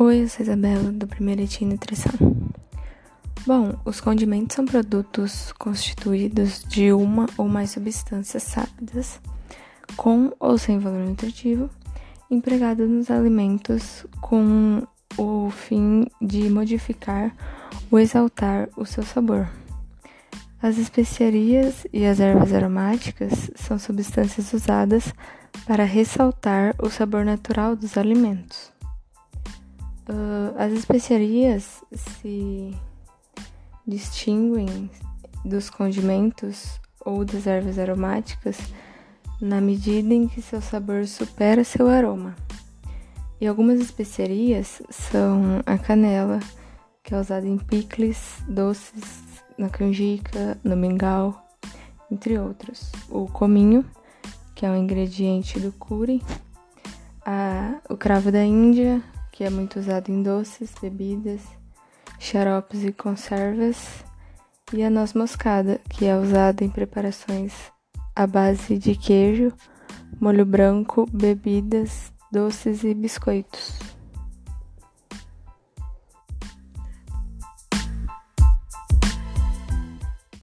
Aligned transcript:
Oi, 0.00 0.22
eu 0.22 0.28
sou 0.28 0.44
Isabela, 0.44 0.92
do 0.92 1.08
Primeiro 1.08 1.42
Nutrição. 1.62 2.12
Bom, 3.44 3.74
os 3.84 4.00
condimentos 4.00 4.54
são 4.54 4.64
produtos 4.64 5.50
constituídos 5.58 6.62
de 6.62 6.92
uma 6.92 7.26
ou 7.36 7.48
mais 7.48 7.72
substâncias 7.72 8.44
sápidas, 8.44 9.20
com 9.96 10.32
ou 10.38 10.56
sem 10.56 10.78
valor 10.78 11.04
nutritivo, 11.04 11.68
empregados 12.30 12.88
nos 12.88 13.10
alimentos 13.10 14.06
com 14.20 14.86
o 15.16 15.50
fim 15.50 16.06
de 16.22 16.48
modificar 16.48 17.34
ou 17.90 17.98
exaltar 17.98 18.68
o 18.76 18.86
seu 18.86 19.02
sabor. 19.02 19.48
As 20.62 20.78
especiarias 20.78 21.84
e 21.92 22.06
as 22.06 22.20
ervas 22.20 22.52
aromáticas 22.52 23.50
são 23.56 23.80
substâncias 23.80 24.52
usadas 24.52 25.12
para 25.66 25.82
ressaltar 25.82 26.76
o 26.78 26.88
sabor 26.88 27.24
natural 27.24 27.74
dos 27.74 27.98
alimentos. 27.98 28.77
Uh, 30.08 30.54
as 30.56 30.72
especiarias 30.72 31.84
se 31.92 32.74
distinguem 33.86 34.90
dos 35.44 35.68
condimentos 35.68 36.80
ou 37.04 37.24
das 37.24 37.46
ervas 37.46 37.78
aromáticas 37.78 38.58
na 39.40 39.60
medida 39.60 40.12
em 40.12 40.26
que 40.26 40.42
seu 40.42 40.60
sabor 40.60 41.06
supera 41.06 41.62
seu 41.62 41.88
aroma. 41.88 42.34
E 43.40 43.46
algumas 43.46 43.78
especiarias 43.80 44.82
são 44.90 45.62
a 45.64 45.78
canela, 45.78 46.40
que 47.04 47.14
é 47.14 47.20
usada 47.20 47.46
em 47.46 47.56
picles, 47.56 48.42
doces, 48.48 49.22
na 49.56 49.68
canjica, 49.68 50.58
no 50.64 50.76
mingau, 50.76 51.40
entre 52.10 52.38
outros. 52.38 52.90
O 53.08 53.26
cominho, 53.26 53.84
que 54.54 54.66
é 54.66 54.70
um 54.70 54.76
ingrediente 54.76 55.60
do 55.60 55.70
curry, 55.72 56.22
a, 57.24 57.80
o 57.88 57.96
cravo 57.96 58.32
da 58.32 58.44
Índia, 58.44 59.02
que 59.32 59.44
é 59.44 59.50
muito 59.50 59.78
usado 59.78 60.10
em 60.10 60.22
doces, 60.22 60.72
bebidas, 60.80 61.42
xaropes 62.18 62.84
e 62.84 62.92
conservas, 62.92 64.04
e 64.72 64.82
a 64.82 64.90
noz 64.90 65.14
moscada, 65.14 65.80
que 65.88 66.04
é 66.04 66.16
usada 66.16 66.64
em 66.64 66.68
preparações 66.68 67.54
à 68.14 68.26
base 68.26 68.76
de 68.76 68.94
queijo, 68.94 69.52
molho 70.20 70.44
branco, 70.44 71.06
bebidas, 71.12 72.12
doces 72.32 72.84
e 72.84 72.92
biscoitos. 72.92 73.87